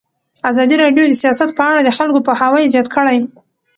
[0.49, 3.17] ازادي راډیو د سیاست په اړه د خلکو پوهاوی زیات کړی.